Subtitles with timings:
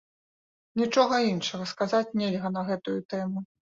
[0.81, 3.39] Нічога іншага сказаць нельга на гэтую тэму.